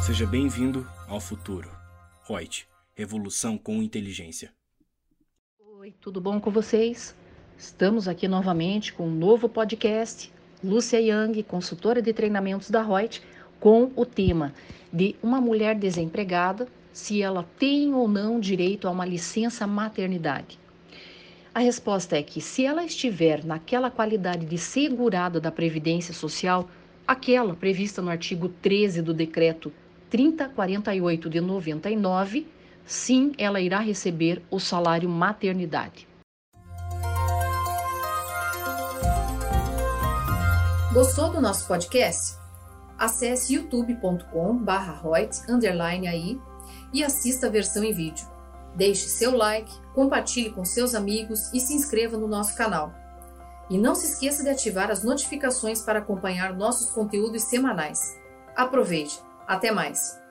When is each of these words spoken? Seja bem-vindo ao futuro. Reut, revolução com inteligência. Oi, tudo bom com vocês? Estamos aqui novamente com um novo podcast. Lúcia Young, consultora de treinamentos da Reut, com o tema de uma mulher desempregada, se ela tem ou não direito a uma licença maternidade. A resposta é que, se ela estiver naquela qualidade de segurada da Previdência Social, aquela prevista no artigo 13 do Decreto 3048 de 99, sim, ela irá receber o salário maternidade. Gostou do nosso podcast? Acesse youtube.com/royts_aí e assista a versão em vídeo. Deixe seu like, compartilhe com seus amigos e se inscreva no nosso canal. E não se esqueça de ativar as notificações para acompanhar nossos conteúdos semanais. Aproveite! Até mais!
Seja 0.00 0.26
bem-vindo 0.26 0.88
ao 1.06 1.20
futuro. 1.20 1.70
Reut, 2.26 2.66
revolução 2.94 3.58
com 3.58 3.82
inteligência. 3.82 4.50
Oi, 5.78 5.94
tudo 6.00 6.22
bom 6.22 6.40
com 6.40 6.50
vocês? 6.50 7.14
Estamos 7.56 8.08
aqui 8.08 8.26
novamente 8.26 8.94
com 8.94 9.06
um 9.06 9.14
novo 9.14 9.46
podcast. 9.46 10.32
Lúcia 10.64 10.98
Young, 10.98 11.42
consultora 11.42 12.00
de 12.00 12.14
treinamentos 12.14 12.70
da 12.70 12.82
Reut, 12.82 13.22
com 13.60 13.92
o 13.94 14.06
tema 14.06 14.54
de 14.90 15.14
uma 15.22 15.38
mulher 15.38 15.78
desempregada, 15.78 16.66
se 16.94 17.20
ela 17.20 17.46
tem 17.58 17.92
ou 17.92 18.08
não 18.08 18.40
direito 18.40 18.88
a 18.88 18.90
uma 18.90 19.04
licença 19.04 19.66
maternidade. 19.66 20.58
A 21.54 21.60
resposta 21.60 22.16
é 22.16 22.22
que, 22.22 22.40
se 22.40 22.64
ela 22.64 22.84
estiver 22.84 23.44
naquela 23.44 23.90
qualidade 23.90 24.46
de 24.46 24.56
segurada 24.56 25.38
da 25.38 25.52
Previdência 25.52 26.14
Social, 26.14 26.70
aquela 27.06 27.54
prevista 27.54 28.00
no 28.00 28.08
artigo 28.08 28.48
13 28.48 29.02
do 29.02 29.12
Decreto 29.12 29.70
3048 30.10 31.30
de 31.30 31.40
99, 31.40 32.46
sim, 32.84 33.32
ela 33.38 33.60
irá 33.60 33.78
receber 33.78 34.42
o 34.50 34.58
salário 34.58 35.08
maternidade. 35.08 36.08
Gostou 40.92 41.30
do 41.30 41.40
nosso 41.40 41.68
podcast? 41.68 42.36
Acesse 42.98 43.54
youtube.com/royts_aí 43.54 46.40
e 46.92 47.04
assista 47.04 47.46
a 47.46 47.50
versão 47.50 47.84
em 47.84 47.94
vídeo. 47.94 48.26
Deixe 48.74 49.08
seu 49.08 49.36
like, 49.36 49.72
compartilhe 49.94 50.50
com 50.50 50.64
seus 50.64 50.96
amigos 50.96 51.38
e 51.54 51.60
se 51.60 51.74
inscreva 51.74 52.18
no 52.18 52.26
nosso 52.26 52.56
canal. 52.56 52.92
E 53.70 53.78
não 53.78 53.94
se 53.94 54.06
esqueça 54.06 54.42
de 54.42 54.50
ativar 54.50 54.90
as 54.90 55.04
notificações 55.04 55.80
para 55.80 56.00
acompanhar 56.00 56.56
nossos 56.56 56.90
conteúdos 56.90 57.44
semanais. 57.44 58.18
Aproveite! 58.56 59.29
Até 59.50 59.72
mais! 59.72 60.22